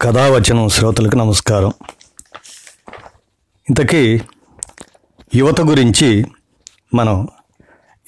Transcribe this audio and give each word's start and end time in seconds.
కథావచనం 0.00 0.68
శ్రోతలకు 0.68 1.16
నమస్కారం. 1.16 1.72
ఇంతకీ 3.68 4.20
యువత 5.34 5.60
గురించి 5.60 6.26
మనం 6.94 7.28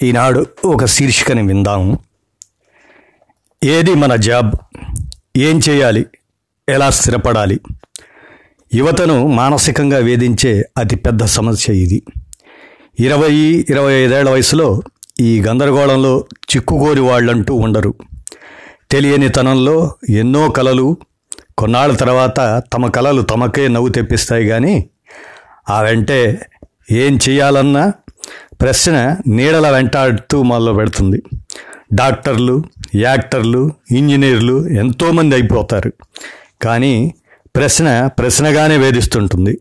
ఈనాడు 0.02 0.46
ఒక 0.64 0.84
శీర్షికని 0.84 1.42
విందాము 1.42 1.98
ఏది 3.64 3.94
మన 3.94 4.16
జాబ్? 4.16 4.54
ఏం 5.36 5.60
చేయాలి? 5.68 6.06
ఎలా 6.68 6.90
స్థిరపడాలి? 6.90 7.60
యువతను 8.74 9.26
మానసికంగా 9.26 9.98
వేధించే 9.98 10.68
అతిపెద్ద 10.78 11.24
సమస్య 11.24 11.74
ఇది. 11.74 12.02
ఇరవై 13.00 13.32
ఇరవై 13.70 13.92
ఐదేళ్ళ 13.92 14.30
వయసులో 14.30 14.82
ఈ 15.20 15.40
గందరగోళంలో 15.40 16.24
చిక్కుకోరి 16.56 17.00
వాళ్ళంటూ 17.00 17.54
ఉండరు. 17.54 17.94
తెలియని 18.90 19.28
తనంలో 19.28 19.94
ఎన్నో 20.10 20.50
కలలు 20.50 20.96
కొన్నాళ్ళ 21.58 21.96
తర్వాత 21.96 22.62
తమ 22.72 22.86
కళలు 22.86 23.22
తమకే 23.22 23.68
నవ్వు 23.68 23.88
తెప్పిస్తాయి 23.88 24.48
కానీ 24.48 24.90
ఆ 25.70 25.80
వెంటే 25.80 26.40
ఏం 26.90 27.18
చేయాలన్నా 27.28 27.92
ప్రశ్న 28.60 29.16
నీడల 29.26 29.70
వెంటాడుతూ 29.70 30.42
మొదలు 30.42 30.72
పెడుతుంది. 30.72 31.22
డాక్టర్లు 31.94 32.64
యాక్టర్లు 32.94 33.72
ఇంజనీర్లు 33.90 34.68
ఎంతోమంది 34.68 35.34
అయిపోతారు. 35.34 35.92
కానీ 36.62 37.14
ప్రశ్న 37.56 38.06
ప్రశ్నగానే 38.06 38.76
వేధిస్తుంటుంది. 38.76 39.60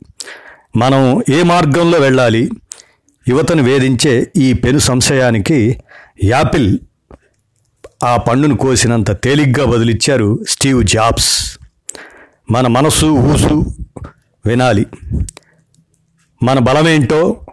మనం 0.77 1.23
ఏ 1.33 1.43
మార్గంలో 1.43 1.99
వెళ్ళాలి? 1.99 2.49
యువతను 3.27 3.63
వేధించే 3.63 4.31
ఈ 4.35 4.53
పెను 4.53 4.79
సంశయానికి 4.79 5.79
యాపిల్ 6.23 6.79
ఆ 8.03 8.17
పండును 8.17 8.57
కోసినంత 8.57 9.23
తేలిగ్గా 9.23 9.65
బదిలిచ్చారు 9.65 10.39
స్టీవ్ 10.49 10.83
జాబ్స్. 10.83 11.56
మన 12.51 12.67
మనసు 12.67 13.05
ఊసు 13.05 13.77
వినాలి. 14.45 14.85
మన 16.43 16.59
బలమేంటో 16.59 17.45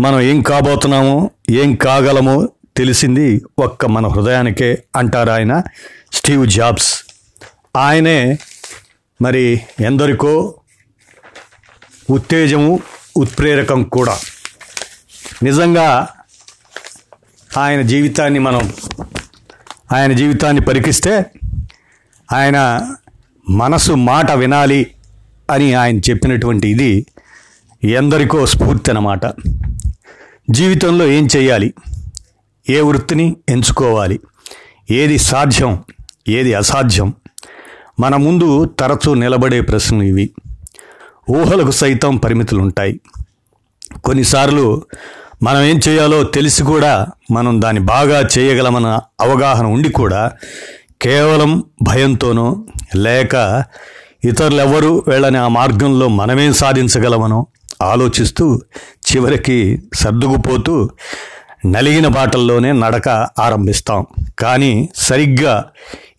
మనం 0.00 0.20
ఏం 0.20 0.42
కాబోతున్నామో 0.42 1.30
ఏం 1.50 1.74
కాగలమో 1.74 2.48
తెలిసింది 2.76 3.44
ఒక్క 3.58 3.86
మన 3.86 4.06
హృదయానికే 4.06 4.84
అంటారు 4.96 5.30
ఆయన 5.30 5.62
స్టీవ్ 6.12 6.46
జాబ్స్. 6.46 7.04
ఆయనే 7.76 8.38
మరి 9.22 9.60
ఎందరికో 9.80 10.54
ఉత్తేజము 12.10 12.80
ఉత్ప్రేరకం 13.16 13.82
కూడా. 13.82 14.18
నిజంగా 15.42 16.08
ఆయన 17.58 17.82
జీవితాన్ని 17.82 18.38
మనం 18.38 18.72
ఆయన 19.92 20.12
జీవితాన్ని 20.12 20.62
పరికిస్తే 20.62 21.24
ఆయన 22.32 22.88
మనసు 23.50 23.92
మాట 23.92 24.32
వినాలి 24.32 24.90
అని 25.50 25.74
ఆయన 25.74 25.98
చెప్పినటువంటి 25.98 26.68
ఇది 26.68 27.06
ఎందరికో 27.84 28.46
స్ఫూర్తి 28.46 28.90
అన్నమాట. 28.90 29.20
జీవితంలో 30.50 31.06
ఏం 31.06 31.28
చేయాలి 31.36 31.74
ఏ 32.70 32.80
వృత్తిని 32.80 33.36
ఎంచుకోవాలి? 33.48 34.20
ఏది 34.90 35.18
సాధ్యం? 35.18 35.84
ఏది 36.28 36.54
అసాధ్యం? 36.54 37.14
మన 38.00 38.16
ముందు 38.16 38.64
తరచూ 38.64 39.14
నిలబడే 39.14 39.60
ప్రశ్నలు 39.60 40.02
ఇవి. 40.02 40.30
ఊహలకు 41.30 41.70
సైతం 41.70 42.16
పరిమితులు 42.16 42.60
ఉంటాయి 42.60 43.00
కొన్నిసార్లు 44.04 44.82
మనం 45.42 45.60
ఏం 45.60 45.80
చేయాలో 45.88 46.22
తెలిసి 46.22 46.62
కూడా 46.62 47.06
మనం 47.30 47.62
దాన్ని 47.62 47.82
బాగా 47.82 48.28
చేయగలమన్న 48.38 49.00
అవగాహన 49.20 49.66
ఉండి 49.66 49.88
కూడా 49.88 50.32
కేవలం 51.02 51.64
భయంతోనో 51.82 52.64
లేక 52.96 53.64
ఇతరులెవ్వరూ 54.24 55.02
వెళ్ళని 55.08 55.38
ఆ 55.38 55.48
మార్గంలో 55.48 56.08
మనమేం 56.08 56.52
సాధించగలమనో 56.52 57.46
ఆలోచిస్తూ 57.82 58.60
చివరికి 59.08 59.82
సర్దుకుపోతూ 59.94 60.90
నలిగిన 61.66 62.08
బాటల్లోనే 62.08 62.72
నడక 62.72 63.08
ఆరంభిస్తాం. 63.38 64.06
కానీ 64.38 64.88
సరిగ్గా 64.96 65.64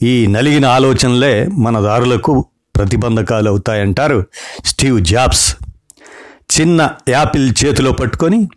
ఈ 0.01 0.27
నలిగిన 0.27 0.65
ఆలోచనలే 0.65 1.47
మన 1.47 1.79
దారులకు 1.79 2.45
ప్రతిబంధకాలు 2.75 3.49
అవుతాయంటారు 3.49 4.25
స్టీవ్ 4.65 5.05
జాబ్స్. 5.05 5.55
చిన్న 6.59 6.89
యాపిల్ 7.09 7.53
చేతిలో 7.65 7.91
పట్టుకొని 7.91 8.47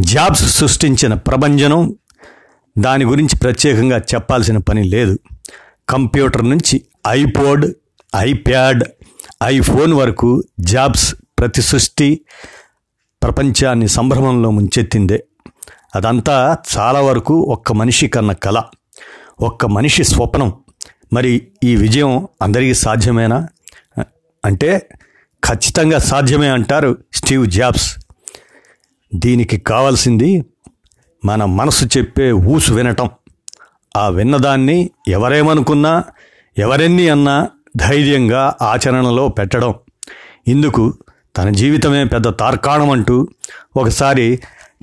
జాబ్స్ 0.00 0.44
సృష్టించిన 0.58 1.14
ప్రభంజనం 1.14 1.94
దాని 2.78 3.04
గురించి 3.04 3.36
ప్రత్యేకంగా 3.36 3.98
చెప్పాల్సిన 3.98 4.58
పని 4.58 4.84
లేదు. 4.84 5.18
కంప్యూటర్ 5.88 6.48
నుంచి 6.48 6.82
ఐపోడ్ 7.08 7.74
ఐప్యాడ్ 8.16 8.84
ఐఫోన్ 9.42 9.94
వరకు 9.94 10.42
జాబ్స్ 10.60 11.14
ప్రతి 11.38 11.62
సృష్టి 11.62 12.20
ప్రపంచాన్ని 13.22 13.88
సంభ్రమంలో 13.88 14.50
ముంచెత్తిందే. 14.50 15.24
అదంతా 15.94 16.56
చాలా 16.78 17.00
వరకు 17.00 17.34
ఒక్క 17.34 17.72
మనిషి 17.72 18.08
కన్న 18.08 18.32
కళ 18.32 18.62
ఒక్క 19.40 19.66
మనిషి 19.66 20.04
స్వప్నం. 20.04 20.52
మరి 21.12 21.48
ఈ 21.64 21.76
విజయం 21.76 22.28
అందరికీ 22.42 22.74
సాధ్యమేనా? 22.74 23.48
అంటే 24.44 24.88
ఖచ్చితంగా 25.44 25.98
సాధ్యమే 25.98 26.48
అంటారు 26.48 26.98
స్టీవ్ 27.12 27.46
జాబ్స్. 27.46 27.96
దీనికి 29.14 29.58
కావాల్సింది 29.58 30.44
మన 31.24 31.44
మనసు 31.44 31.84
చెప్పే 31.84 32.32
ఊసు 32.32 32.72
వినటం. 32.72 33.10
ఆ 33.96 34.08
విన్నదాన్ని 34.08 34.90
ఎవరేమనుకున్నా 35.08 36.04
ఎవరెన్ని 36.58 37.08
అన్నా 37.08 37.48
ధైర్యంగా 37.76 38.54
ఆచరణలో 38.62 39.28
పెట్టడం. 39.28 39.74
ఇందుకు 40.48 40.94
తన 41.36 41.48
జీవితమే 41.50 42.04
పెద్ద 42.04 42.28
తార్కాణం 42.28 42.90
అంటూ 42.90 43.28
ఒకసారి 43.76 44.26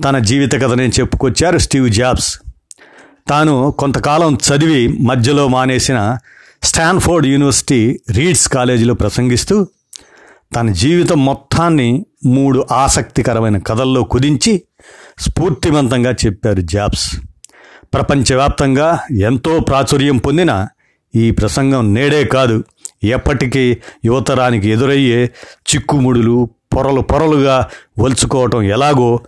తన 0.04 0.18
జీవిత 0.18 0.54
కథనే 0.54 0.86
చెప్పుకొచ్చారు 0.88 1.58
స్టీవ్ 1.58 1.90
జాబ్స్. 1.90 2.38
తాను 3.28 3.74
కొంతకాలం 3.78 4.34
చదివి 4.34 4.88
మధ్యలో 4.88 5.48
మానేసిన 5.48 6.18
స్టాన్ఫోర్డ్ 6.62 7.26
యూనివర్సిటీ 7.26 8.00
రీడ్స్ 8.10 8.48
కాలేజీలో 8.48 8.94
ప్రసంగిస్తూ 8.94 9.66
తన 10.56 10.70
జీవితం 10.70 11.24
మొత్తాన్ని 11.24 12.06
మూడు 12.26 12.66
ఆసక్తికరమైన 12.72 13.58
కథల్లో 13.58 14.02
కుదించి 14.04 14.62
స్ఫూర్తివంతంగా 15.18 16.12
చెప్పారు 16.26 16.60
జాబ్స్. 16.60 17.06
ప్రపంచవ్యాప్తంగా 17.94 18.98
ఎంతో 19.20 19.60
ప్రాచుర్యం 19.60 20.16
పొందిన 20.16 20.66
ఈ 21.14 21.30
ప్రసంగం 21.30 21.94
నేడే 21.94 22.24
కాదు. 22.24 22.64
ఎప్పటికీ 23.04 23.76
యువతరానికి 24.04 24.68
ఎదురయ్యే 24.68 25.24
చిక్కుముడులు 25.74 26.48
పొరలు 26.76 27.00
పొరలుగా 27.00 27.68
వలుచుకోవటం 27.98 28.62
ఎలాగో 28.62 29.20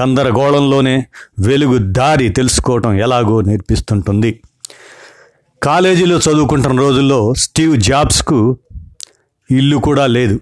గందరగోళంలోనే 0.00 1.06
వెలుగు 1.38 1.78
దారి 1.78 2.28
తెలుసుకోవటం 2.28 2.98
ఎలాగో 2.98 3.40
నేర్పిస్తుంటుంది. 3.40 4.40
కాలేజీలో 5.62 6.16
చదువుకుంటున్న 6.16 6.80
రోజుల్లో 6.80 7.34
స్టీవ్ 7.34 7.80
జాబ్స్కు 7.80 8.58
ఇల్లు 9.50 9.76
కూడా 9.76 10.06
లేదు. 10.06 10.40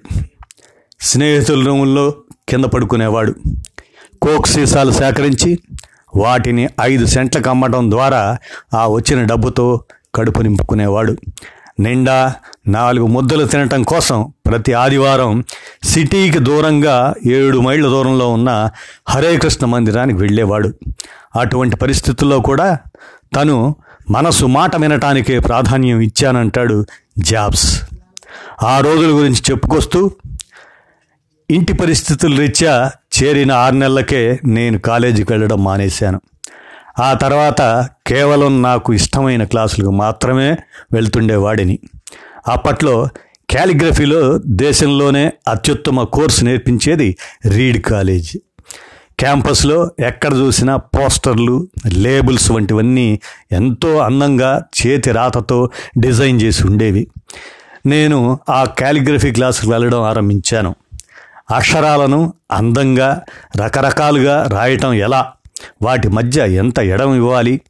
స్నేహితుల 1.01 1.67
రూముల్లో 1.67 2.15
కింద 2.49 2.65
పడుకునేవాడు. 2.65 3.35
కోక్ 4.23 4.47
సీసాలు 4.47 4.91
సేకరించి 4.91 5.59
వాటిని 6.17 6.69
ఐదు 6.81 7.07
సెంట్లకు 7.07 7.51
అమ్మడం 7.51 7.91
ద్వారా 7.91 8.39
ఆ 8.75 8.89
వచ్చిన 8.89 9.25
డబ్బుతో 9.25 9.85
కడుపు 10.15 10.41
నింపుకునేవాడు. 10.41 11.17
నిండా 11.81 12.35
నాలుగు 12.69 13.07
ముద్దలు 13.07 13.45
తినటం 13.45 13.83
కోసం 13.83 14.33
ప్రతి 14.47 14.73
ఆదివారం 14.73 15.45
సిటీకి 15.85 16.39
దూరంగా 16.39 17.15
ఏడు 17.27 17.59
మైళ్ళ 17.59 17.89
దూరంలో 17.89 18.33
ఉన్న 18.33 18.71
హరే 19.09 19.37
కృష్ణ 19.37 19.67
మందిరానికి 19.67 20.19
వెళ్ళేవాడు. 20.19 20.75
అటువంటి 21.37 21.77
పరిస్థితుల్లో 21.77 22.41
కూడా 22.41 22.79
తను 23.37 23.77
మనసు 24.11 24.47
మాట 24.47 24.77
వినటానికే 24.77 25.39
ప్రాధాన్యం 25.39 26.01
ఇచ్చానంటాడు 26.01 26.87
జాబ్స్. 27.19 27.83
ఆ 28.63 28.81
రోజుల 28.81 29.11
గురించి 29.11 29.43
చెప్పుకొస్తూ 29.51 30.11
ఇంటి 31.51 31.73
పరిస్థితులు 31.73 32.37
రీత్యా 32.37 32.91
చేరిన 33.23 33.53
ఆరు 33.53 33.75
నెలలకే 33.75 34.39
నేను 34.45 34.79
కాలేజీకి 34.79 35.33
వెళ్ళడం 35.33 35.65
మానేశాను. 35.65 36.21
ఆ 36.99 37.13
తర్వాత 37.13 37.89
కేవలం 38.07 38.63
నాకు 38.63 38.93
ఇష్టమైన 38.93 39.45
క్లాసులకు 39.45 39.91
మాత్రమే 39.91 40.57
వెళ్తుండేవాడిని. 40.93 41.79
అప్పట్లో 42.49 43.09
క్యాలిగ్రఫీలో 43.51 44.39
దేశంలోనే 44.47 45.33
అత్యుత్తమ 45.49 46.03
కోర్సు 46.03 46.45
నేర్పించేది 46.45 47.17
రీడ్ 47.47 47.83
కాలేజ్. 47.85 48.37
క్యాంపస్లో 49.19 49.91
ఎక్కడ 50.01 50.35
చూసినా 50.35 50.77
పోస్టర్లు 50.77 51.69
లేబుల్స్ 51.87 52.51
వంటివన్నీ 52.51 53.21
ఎంతో 53.53 53.99
అందంగా 53.99 54.63
చేతి 54.81 55.11
రాతతో 55.11 55.71
డిజైన్ 55.99 56.43
చేసి 56.43 56.67
ఉండేవి. 56.67 57.09
నేను 57.87 58.39
ఆ 58.51 58.65
క్యాలిగ్రఫీ 58.65 59.31
క్లాసుకు 59.31 59.71
వెళ్ళడం 59.71 60.03
ఆరంభించాను. 60.03 60.75
అక్షరాలను 61.51 62.35
అందంగా 62.53 63.23
రకరకాలుగా 63.57 64.47
రాయటం 64.47 64.93
ఎలా? 64.93 65.33
వాటి 65.83 66.09
మధ్య 66.09 66.53
ఎంత 66.53 66.79
ఎడం 66.79 67.15
ఇవ్వాలి? 67.15 67.61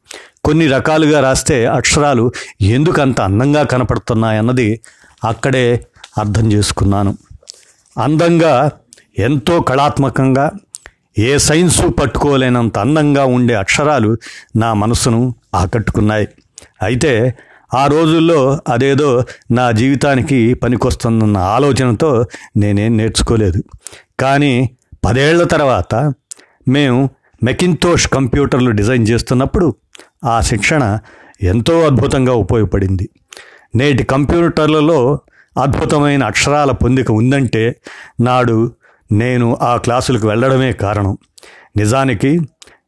కొన్ని 0.43 0.67
రకాలుగా 0.67 1.19
రాస్తే 1.19 1.65
అక్షరాలు 1.65 2.31
ఎందుకు 2.61 3.01
అంత 3.01 3.21
అందంగా 3.21 3.63
కనపడుతున్నాయన్నది 3.63 4.81
అక్కడే 5.23 5.87
అర్థం 6.17 6.51
చేసుకున్నాను. 6.51 7.17
అందంగా 7.97 8.71
ఎంతో 9.19 9.61
కళాత్మకంగా 9.61 10.51
ఏ 11.17 11.37
సైన్సు 11.37 11.87
పట్టుకోలేనంత 11.87 12.79
అందంగా 12.79 13.25
ఉండే 13.25 13.53
అక్షరాలు 13.53 14.17
నా 14.55 14.73
మనసును 14.73 15.35
ఆకట్టుకున్నాయి. 15.55 16.27
అయితే 16.81 17.37
ఆ 17.73 17.87
రోజుల్లో 17.87 18.59
అదేదో 18.67 19.23
నా 19.51 19.71
జీవితానికి 19.71 20.53
పనికొస్తుందన్న 20.53 21.37
ఆలోచనతో 21.37 22.25
నేనేం 22.57 22.97
నేర్చుకోలేదు. 22.97 23.63
కానీ 24.19 24.69
పదేళ్ళ 25.05 25.43
తర్వాత 25.43 26.13
మేము 26.67 27.09
మెకింతోష్ 27.43 28.07
కంప్యూటర్లు 28.07 28.71
డిజైన్ 28.71 29.07
చేస్తున్నప్పుడు 29.07 29.75
ఆ 30.25 30.41
శిక్షణ 30.41 30.99
ఎంతో 31.41 31.85
అద్భుతంగా 31.85 32.33
ఉపయోగపడింది. 32.33 33.09
నేటి 33.75 34.03
కంప్యూటర్లలో 34.03 35.19
అద్భుతమైన 35.61 36.23
అక్షరాల 36.23 36.71
పొందిక 36.71 37.11
ఉందంటే 37.11 37.75
నాడు 38.21 38.71
నేను 39.11 39.57
ఆ 39.61 39.77
క్లాసులకు 39.77 40.27
వెళ్ళడమే 40.27 40.71
కారణం. 40.71 41.17
నిజానికి 41.77 42.39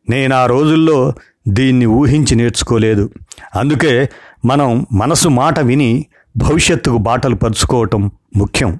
నేను 0.09 0.35
ఆ 0.35 0.45
రోజుల్లో 0.45 1.13
దీన్ని 1.47 1.85
ఊహించి 1.85 2.35
నేర్చుకోలేదు. 2.35 3.09
అందుకే 3.55 4.09
మనం 4.45 4.85
మనసు 4.91 5.29
మాట 5.29 5.59
విని 5.59 6.05
భవిష్యత్తుకు 6.37 6.97
బాటలు 6.97 7.35
పరుచుకోవటం 7.35 8.11
ముఖ్యం. 8.35 8.79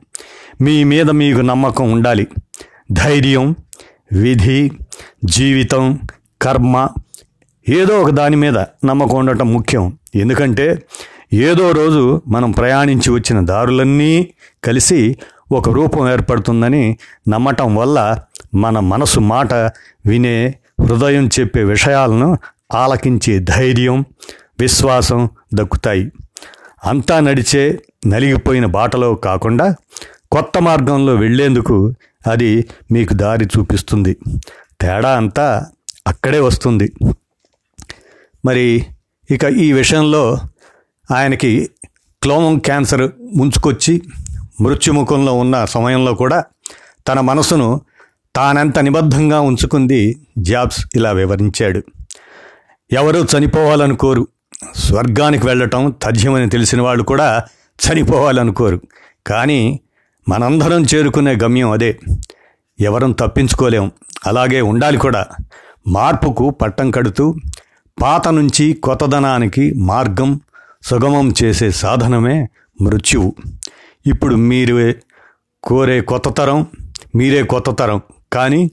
మీ 0.61 0.83
మీద 0.83 1.09
మీకు 1.09 1.41
నమ్మకం 1.41 1.91
ఉండాలి. 1.91 2.27
ధైర్యం 2.91 3.55
విధి 4.13 4.71
జీవితం 5.25 5.99
కర్మ 6.41 6.87
ఏదో 7.69 8.01
ఒక 8.01 8.09
దాని 8.09 8.35
మీద 8.35 8.57
నమ్మకం 8.57 9.17
ఉండటం 9.17 9.53
ముఖ్యం. 9.53 9.97
ఎందుకంటే 10.15 10.83
ఏదో 11.33 11.71
రోజు 11.71 12.21
మనం 12.27 12.51
ప్రయాణించి 12.51 13.11
వచ్చిన 13.11 13.45
దారులన్నీ 13.45 14.27
కలిసి 14.63 15.17
ఒక 15.51 15.69
రూపం 15.69 16.09
ఏర్పడుతుందని 16.09 16.97
నమ్మటం 17.29 17.75
వల్ల 17.75 18.19
మన 18.55 18.79
మనసు 18.79 19.19
మాట 19.19 19.53
వినే 20.05 20.55
హృదయం 20.81 21.27
చెప్పే 21.27 21.63
విషయాలను 21.63 22.37
ఆలకించే 22.73 23.39
ధైర్యం 23.39 24.05
విశ్వాసం 24.59 25.29
దక్కుతాయి. 25.53 26.11
అంతా 26.83 27.19
నడిచే 27.19 27.79
నలిగిపోయిన 28.07 28.65
బాటలో 28.65 29.15
కాకుండా 29.15 29.75
కొత్త 30.31 30.61
మార్గంలో 30.61 31.15
వెళ్ళేందుకు 31.15 31.93
అది 32.31 32.65
మీకు 32.91 33.13
దారి 33.13 33.45
చూపిస్తుంది. 33.45 34.17
తేడా 34.81 35.17
అంతా 35.17 35.65
అక్కడే 36.07 36.39
వస్తుంది. 36.39 36.91
మరి 38.45 38.85
ఇక 39.31 39.43
ఈ 39.43 39.73
విషయంలో 39.73 40.37
ఆయనకి 41.11 41.69
క్లోమం 42.21 42.59
క్యాన్సర్ 42.59 43.11
ముంచుకొచ్చి 43.35 44.01
మృత్యుముఖంలో 44.61 45.33
ఉన్న 45.33 45.65
సమయంలో 45.65 46.13
కూడా 46.13 46.43
తన 47.07 47.19
మనసును 47.19 47.81
తానెంత 48.35 48.79
నిబద్ధంగా 48.79 49.39
ఉంచుకుంది 49.39 50.15
జాబ్స్ 50.37 50.85
ఇలా 50.95 51.11
వివరించాడు. 51.11 51.83
ఎవరు 52.91 53.27
చనిపోవాలనుకోరు 53.37 54.27
స్వర్గానికి 54.75 55.45
వెళ్ళటం 55.45 55.95
తథ్యమని 56.03 56.49
తెలిసిన 56.49 56.81
వాళ్ళు 56.81 57.03
కూడా 57.03 57.43
చనిపోవాలనుకోరు. 57.79 58.81
కానీ 59.27 59.79
మనందరం 60.29 60.85
చేరుకునే 60.95 61.35
గమ్యం 61.43 61.71
అదే. 61.71 61.99
ఎవరం 62.79 63.11
తప్పించుకోలేం. 63.11 63.91
అలాగే 64.27 64.61
ఉండాలి 64.61 64.97
కూడా. 64.97 65.25
మార్పుకు 65.87 66.49
పట్టం 66.49 66.91
కడుతూ 66.91 67.35
పాత 68.01 68.27
నుంచి 68.27 68.73
కొత్తదనానికి 68.73 69.73
మార్గం 69.73 70.41
సుగమం 70.83 71.33
చేసే 71.43 71.71
సాధనమే 71.71 72.49
మృత్యువు. 72.81 73.35
ఇప్పుడు 74.05 74.35
మీరు 74.35 74.93
కోరే 75.63 76.01
కొత్త 76.01 76.29
తరం 76.29 76.67
మీరే 77.15 77.43
కొత్త 77.43 77.69
తరం. 77.69 78.01
కానీ 78.33 78.71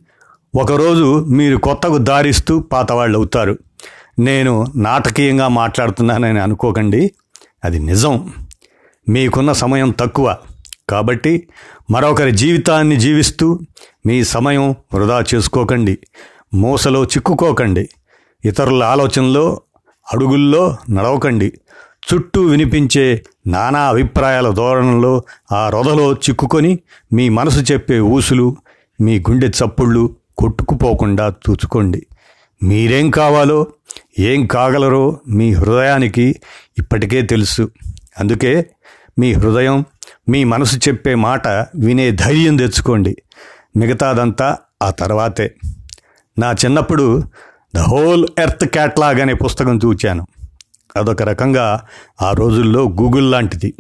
ఒకరోజు 0.56 1.24
మీరు 1.24 1.56
కొత్తకు 1.56 1.98
దారిస్తూ 1.98 2.60
పాతవాళ్ళు 2.60 3.18
అవుతారు 3.18 3.58
నేను 4.18 4.66
నాటకీయంగా 4.76 5.48
మాట్లాడుతున్నానని 5.48 6.40
అనుకోకండి. 6.40 7.12
అది 7.64 7.78
నిజం. 7.78 8.32
మీకున్న 9.08 9.52
సమయం 9.52 9.90
తక్కువ. 9.90 10.36
కాబట్టి 10.88 11.48
మరొకరి 11.90 12.32
జీవితాన్ని 12.32 12.96
జీవిస్తూ 12.96 13.60
మీ 14.06 14.24
సమయం 14.24 14.70
వృధా 14.70 15.24
చేసుకోకండి. 15.34 15.98
మూసలో 16.54 17.04
చిక్కుకోకండి. 17.04 17.88
ఇతరుల 18.44 18.84
ఆలోచనలో 18.84 19.60
అడుగుల్లో 20.14 20.76
నడవకండి. 20.90 21.52
చుట్టూ 22.14 22.42
వినిపించే 22.42 23.24
నానా 23.46 23.88
అభిప్రాయాల 23.88 24.50
ధోరణిలో 24.50 25.22
ఆ 25.52 25.68
రొదలో 25.68 26.12
చిక్కుకొని 26.12 26.78
మీ 27.12 27.28
మనసు 27.28 27.72
చెప్పే 27.72 28.00
ఊసులు 28.00 28.56
మీ 29.00 29.18
గుండె 29.18 29.48
చప్పుళ్ళు 29.48 30.16
కొట్టుకుపోకుండా 30.38 31.28
చూచుకోండి 31.28 32.06
మీరేం 32.62 33.10
కావాలో 33.10 33.66
ఏం 34.18 34.46
కాగలరో 34.46 35.20
మీ 35.28 35.52
హృదయానికి 35.52 36.36
ఇప్పటికే 36.78 37.22
తెలుసు. 37.22 37.70
అందుకే 38.20 38.70
మీ 39.18 39.32
హృదయం 39.32 39.84
మీ 40.28 40.44
మనసు 40.44 40.76
చెప్పే 40.76 41.14
మాట 41.14 41.48
వినే 41.74 42.10
ధైర్యం 42.10 42.56
తెచ్చుకోండి. 42.56 43.16
మిగతాదంతా 43.76 44.56
ఆ 44.82 44.90
తర్వాతే. 44.90 45.54
నా 46.38 46.52
చిన్నప్పుడు 46.52 47.22
ద 47.74 47.78
హోల్ 47.78 48.28
ఎర్త్ 48.38 48.64
క్యాట్లాగ్ 48.64 49.20
అనే 49.20 49.34
పుస్తకం 49.34 49.78
చూచాను. 49.84 50.26
అదొక 50.96 51.22
రకంగా 51.22 51.84
ఆ 52.22 52.32
రోజుల్లో 52.32 52.82
గూగుల్ 52.82 53.30
లాంటిది. 53.30 53.74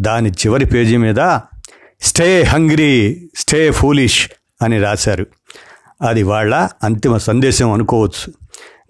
దాని 0.00 0.30
చివరి 0.30 0.66
పేజీ 0.66 0.96
మీద 0.96 1.38
స్టే 2.00 2.42
హంగ్రీ 2.42 3.28
స్టే 3.36 3.70
ఫూలిష్ 3.70 4.30
అని 4.62 4.80
రాశారు. 4.82 5.26
అది 6.02 6.22
వాళ్ళ 6.22 6.68
అంతిమ 6.82 7.16
సందేశం 7.16 7.72
అనుకోవచ్చు. 7.72 8.41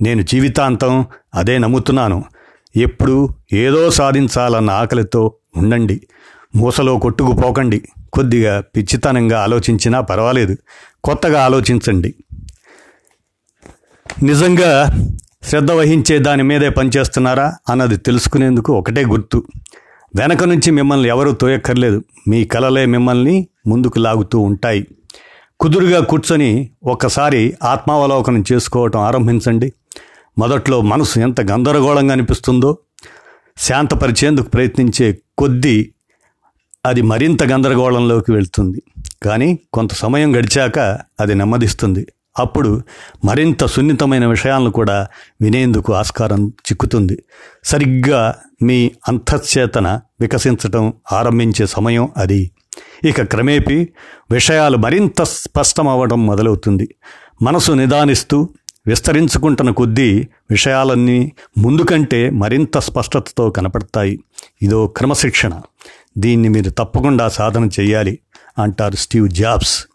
నేను 0.03 0.23
జీవితాంతం 0.23 1.07
అదే 1.35 1.59
నమ్ముతున్నాను. 1.59 2.25
ఎప్పుడు 2.77 3.29
ఏదో 3.53 3.91
సాధించాలన్న 3.91 4.71
ఆకలితో 4.71 5.33
ఉండండి. 5.57 6.01
మూసలో 6.57 6.99
కొట్టుకుపోకండి. 6.99 7.83
కొద్దిగా 8.13 8.61
పిచ్చితనంగా 8.61 9.43
ఆలోచించినా 9.43 10.01
పర్వాలేదు. 10.01 10.57
కొత్తగా 11.05 11.45
ఆలోచించండి. 11.45 12.15
నిజంగా 14.23 14.99
శ్రద్ధ 15.43 15.73
వహించే 15.73 16.19
దాని 16.19 16.43
మీదే 16.43 16.69
పనిచేస్తున్నారా 16.69 17.55
అన్నది 17.71 17.97
తెలుసుకునేందుకు 17.97 18.73
ఒకటే 18.73 19.05
గుర్తు. 19.05 19.43
వెనక 20.17 20.45
నుంచి 20.45 20.71
మిమ్మల్ని 20.71 21.09
ఎవరూ 21.09 21.33
తోయక్కర్లేదు. 21.33 22.05
మీ 22.29 22.45
కలలే 22.45 22.87
మిమ్మల్ని 22.87 23.47
ముందుకు 23.67 23.99
లాగుతూ 23.99 24.39
ఉంటాయి. 24.39 24.87
కుదురుగా 25.61 26.01
కూర్చొని 26.01 26.71
ఒక్కసారి 26.85 27.57
ఆత్మావలోకనం 27.65 28.45
చేసుకోవటం 28.53 29.01
ఆరంభించండి. 29.01 29.73
మొదట్లో 30.39 30.81
మనసు 30.81 31.21
ఎంత 31.21 31.41
గందరగోళంగా 31.41 32.13
అనిపిస్తుందో 32.13 32.79
శాంతపరిచేందుకు 33.59 34.49
ప్రయత్నించే 34.49 35.19
కొద్దీ 35.39 35.93
అది 36.87 37.03
మరింత 37.03 37.43
గందరగోళంలోకి 37.43 38.33
వెళ్తుంది. 38.33 38.83
కానీ 39.23 39.59
కొంత 39.73 39.93
సమయం 39.93 40.37
గడిచాక 40.37 40.79
అది 41.21 41.35
నెమ్మదిస్తుంది. 41.35 42.07
అప్పుడు 42.39 42.83
మరింత 43.25 43.67
సున్నితమైన 43.67 44.27
విషయాలను 44.27 44.71
కూడా 44.71 45.09
వినేందుకు 45.43 45.95
ఆస్కారం 45.95 46.49
చిక్కుతుంది. 46.49 47.23
సరిగ్గా 47.65 48.37
మీ 48.63 48.91
అంతఃచేతన 49.09 50.01
వికసించటం 50.21 50.93
ఆరంభించే 51.13 51.67
సమయం 51.67 52.09
అది. 52.17 52.51
ఇక 53.05 53.23
క్రమేపీ 53.23 53.89
విషయాలు 54.31 54.77
మరింత 54.77 55.23
స్పష్టమవ్వడం 55.23 56.27
మొదలవుతుంది. 56.27 56.95
మనసు 57.43 57.73
నిదానిస్తూ 57.73 58.49
విస్తరించుకుంటున్న 58.87 59.71
కొద్దీ 59.71 60.29
విషయాలన్నీ 60.51 61.33
ముందు 61.59 61.83
కంటే 61.83 62.31
మరింత 62.31 62.79
స్పష్టతతో 62.79 63.51
కనపడతాయి. 63.51 64.21
ఇదో 64.63 64.87
క్రమశిక్షణ. 64.87 65.61
దీన్ని 66.19 66.49
మీరు 66.49 66.71
తప్పకుండా 66.71 67.29
సాధన 67.29 67.69
చేయాలి 67.81 68.19
అంటారు 68.59 68.97
స్టీవ్ 68.97 69.29
జాబ్స్. 69.29 69.87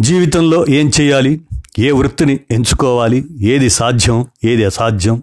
జీవితంలో 0.00 0.66
ఏం 0.68 0.90
చేయాలి? 1.00 1.40
ఏ 1.78 1.90
వృత్తిని 1.90 2.40
ఎంచుకోవాలి? 2.50 3.24
ఏది 3.40 3.70
సాధ్యం? 3.70 4.26
ఏది 4.44 4.64
అసాధ్యం? 4.64 5.22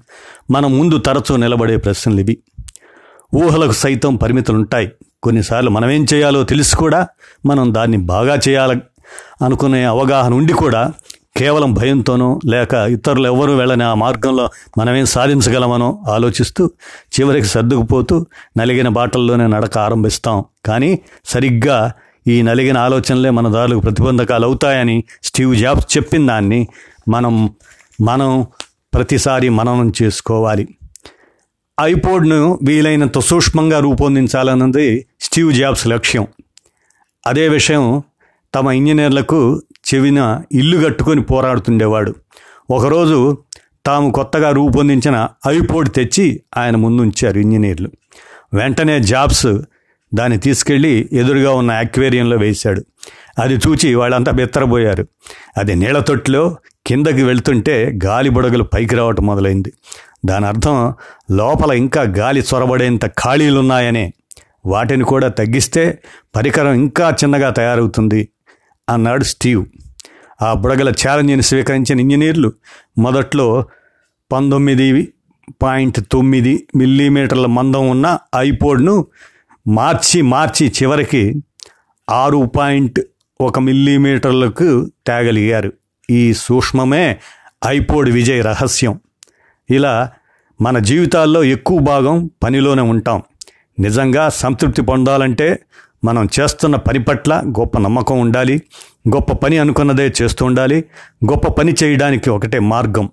మన 0.51 0.65
ముందు 0.65 0.97
తరచూ 0.97 1.35
నిలబడే 1.35 1.77
ప్రశ్నలు 1.77 2.19
ఇవి. 2.19 2.37
ఊహలకు 3.35 3.71
సైతం 3.71 4.15
పరిమితులుంటాయి. 4.15 4.91
కొన్నిసార్లు 5.23 5.69
మనం 5.69 5.89
ఏం 5.89 6.05
చేయాలో 6.13 6.43
తెలిసి 6.43 6.75
కూడా 6.75 7.07
మనం 7.45 7.73
దాన్ని 7.73 7.97
బాగా 7.97 8.39
చేయాల 8.47 8.79
అనుకునే 9.45 9.83
అవగాహన 9.83 10.33
ఉండి 10.33 10.53
కూడా 10.53 10.93
కేవలం 11.37 11.73
భయంతోనో 11.73 12.39
లేక 12.45 12.73
ఇతరులు 12.73 13.27
ఎవరు 13.27 13.51
వెళ్ళని 13.51 13.83
ఆ 13.83 13.93
మార్గంలో 13.93 14.49
మనమేం 14.77 15.05
సాధించగలమనో 15.05 16.03
ఆలోచిస్తూ 16.09 16.69
చివరికి 17.19 17.47
సర్దుకుపోతూ 17.47 18.25
నలిగిన 18.57 18.87
బాటల్లోనే 18.87 19.47
నడక 19.47 19.77
ఆరంభిస్తాం. 19.77 20.45
కానీ 20.65 20.99
సరిగ్గా 21.25 21.91
ఈ 22.27 22.41
నలిగిన 22.41 22.77
ఆలోచనలే 22.77 23.29
మన 23.29 23.47
దారులకు 23.47 23.79
ప్రతిబంధకాలు 23.79 24.45
అవుతాయని 24.45 25.03
స్టీవ్ 25.23 25.55
జాబ్స్ 25.55 25.97
చెప్పిన 25.97 26.27
దాన్ని 26.27 26.67
మనం 27.07 27.49
మనం 28.01 28.47
ప్రతిసారి 28.93 29.49
మననం 29.49 29.93
చేసుకోవాలి. 30.01 30.67
ఐపోడ్ను 31.79 32.59
వీలైనంత 32.63 33.19
సూక్ష్మంగా 33.19 33.79
రూపొందించాలన్నది 33.79 35.05
స్టీవ్ 35.21 35.51
స్టీవ్ 35.51 35.53
జాబ్స్ 35.53 35.87
లక్ష్యం. 35.87 36.27
అదే 37.27 37.47
విషయం 37.47 38.03
తమ 38.55 38.71
ఇంజనీర్లకు 38.71 39.61
చెవిన 39.93 40.41
ఇల్లు 40.51 40.85
కట్టుకొని 40.85 41.21
పోరాడుతుండేవాడు. 41.21 42.15
ఒకరోజు 42.69 43.37
తాము 43.85 44.11
కొత్తగా 44.11 44.49
రూపొందించిన 44.49 45.27
ఐపోడ్ 45.47 45.89
తెచ్చి 45.89 46.41
ఆయన 46.57 46.75
ముందుంచారు 46.75 47.39
ఇంజనీర్లు. 47.39 47.91
వెంటనే 48.53 48.99
జాబ్స్ 48.99 49.47
దాన్ని 50.13 50.37
తీసుకెళ్ళి 50.37 51.09
ఎదురుగా 51.13 51.51
ఉన్న 51.51 51.71
అక్వేరియంలో 51.71 52.37
వేశాడు. 52.37 52.85
అది 53.39 53.53
చూచి 53.55 53.95
వాళ్ళంతా 53.95 54.31
బెత్తరబోయారు 54.31 55.07
అది 55.57 55.75
నీళ్ళ 55.75 55.99
తొట్టిలో 55.99 56.57
కిందకి 56.87 57.23
వెళ్తుంటే 57.23 57.99
గాలి 58.05 58.29
బుడగలు 58.29 58.63
పైకి 58.63 58.95
రావటం 58.95 59.25
మొదలైంది. 59.25 59.73
దాని 60.25 60.45
అర్థం 60.45 60.93
లోపల 61.31 61.71
ఇంకా 61.71 62.01
గాలి 62.01 62.41
చొరబడేంత 62.41 63.05
ఖాళీలున్నాయనే. 63.05 64.13
వాటిని 64.65 65.03
కూడా 65.03 65.27
తగ్గిస్తే 65.27 65.99
పరికరం 66.35 66.73
ఇంకా 66.73 67.09
చిన్నగా 67.09 67.49
తయారవుతుంది. 67.49 68.29
అన్నాడు 68.89 69.23
స్టీవ్. 69.23 69.65
ఆ 70.41 70.53
బుడగల 70.53 70.89
ఛాలెంజ్ని 70.89 71.43
స్వీకరించిన 71.43 71.99
ఇంజనీర్లు 71.99 72.53
మొదట్లో 72.97 73.65
పంతొమ్మిది 74.31 75.13
పాయింట్ 75.61 75.99
తొమ్మిది 76.11 76.67
మిల్లీమీటర్ల 76.75 77.45
మందం 77.45 77.89
ఉన్న 77.89 78.17
ఐపోడ్ను 78.35 79.07
మార్చి 79.67 80.21
మార్చి 80.21 80.73
చివరికి 80.83 81.35
ఆరు 82.09 82.51
పాయింట్ 82.57 82.99
ఒక 83.41 83.59
మిల్లీమీటర్లకు 83.59 84.85
తేగలిగారు. 85.07 85.73
ఈ 86.09 86.33
సూక్ష్మమే 86.33 87.19
ఐపోడ్ 87.67 88.09
విజయ్ 88.09 88.45
రహస్యం. 88.45 88.99
ఇలా 89.69 90.11
మన 90.61 90.79
జీవితాల్లో 90.79 91.43
ఎక్కువ 91.43 91.79
భాగం 91.79 92.29
పనిలోనే 92.43 92.81
ఉంటాం. 92.81 93.23
నిజంగా 93.79 94.29
సంతృప్తి 94.29 94.81
పొందాలంటే 94.81 95.59
మనం 96.07 96.29
చేస్తున్న 96.39 96.75
పని 96.75 97.03
పట్ల 97.03 97.41
గొప్ప 97.47 97.77
నమ్మకం 97.77 98.19
ఉండాలి. 98.19 98.61
గొప్ప 99.15 99.33
పని 99.33 99.57
అనుకున్నదే 99.57 100.13
చేస్తూ 100.21 100.45
ఉండాలి. 100.45 100.85
గొప్ప 101.31 101.47
పని 101.47 101.75
చేయడానికి 101.83 102.29
ఒకటే 102.29 102.59
మార్గం. 102.59 103.09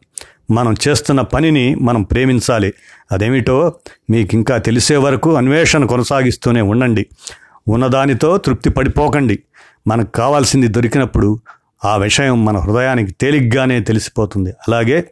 మనం 0.50 0.74
చేస్తున్న 0.88 1.20
పనిని 1.20 1.74
మనం 1.74 2.02
ప్రేమించాలి. 2.02 2.72
అదేమిటో 3.12 3.74
మీకు 4.10 4.34
ఇంకా 4.34 4.56
తెలిసే 4.56 4.96
వరకు 4.96 5.34
అన్వేషణ 5.34 5.84
కొనసాగిస్తూనే 5.84 6.60
ఉండండి. 6.60 7.06
ఉన్నదానితో 7.68 8.38
తృప్తి 8.38 8.70
పడిపోకండి. 8.70 9.38
మనకు 9.86 10.10
కావాల్సింది 10.10 10.68
దొరికినప్పుడు 10.68 11.38
ఆ 11.84 11.96
విషయం 11.96 12.44
మన 12.44 12.56
హృదయానికి 12.56 13.12
తేలిగ్గానే 13.12 13.80
తెలిసిపోతుంది. 13.80 14.50
అలాగే 14.50 15.04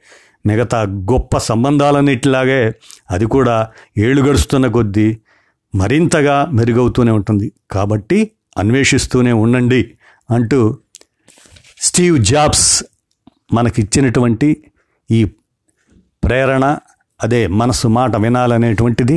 మిగతా 0.47 0.83
గొప్ప 0.83 1.39
సంబంధాలన్నిటిలాగే 1.39 2.73
అది 3.11 3.27
కూడా 3.27 3.69
ఏళ్ళు 3.99 4.23
గడుస్తున్న 4.23 4.67
కొద్దీ 4.67 5.19
మరింతగా 5.75 6.37
మెరుగవుతూనే 6.59 7.13
ఉంటుంది. 7.19 7.53
కాబట్టి 7.71 8.19
అన్వేషిస్తూనే 8.59 9.33
ఉండండి 9.33 9.81
అంటూ 10.31 10.79
స్టీవ్ 11.81 12.25
జాబ్స్ 12.25 12.85
మనకిచ్చినటువంటి 13.53 14.49
ఈ 15.11 15.21
ప్రేరణ 16.25 16.65
అదే 17.21 17.47
మనసు 17.61 17.87
మాట 17.89 18.17
వినాలనేటువంటిది 18.17 19.17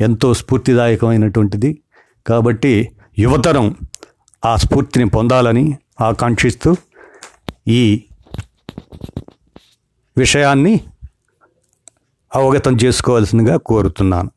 ఎంతో 0.00 0.34
స్ఫూర్తిదాయకమైనటువంటిది. 0.34 1.70
కాబట్టి 2.26 2.72
యువతరం 3.18 3.66
ఆ 4.44 4.56
స్ఫూర్తిని 4.56 5.06
పొందాలని 5.16 5.64
ఆకాంక్షిస్తూ 6.00 6.70
ఈ 7.68 7.82
విషయాన్ని 10.16 10.74
అవగతం 12.34 12.74
చేసుకోవాల్సిందిగా 12.84 13.56
కోరుతున్నాను. 13.56 14.30